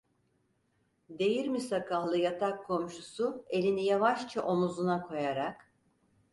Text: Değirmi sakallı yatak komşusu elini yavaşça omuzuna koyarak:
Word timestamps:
Değirmi 1.09 1.61
sakallı 1.61 2.17
yatak 2.17 2.65
komşusu 2.65 3.45
elini 3.49 3.85
yavaşça 3.85 4.41
omuzuna 4.41 5.01
koyarak: 5.01 5.71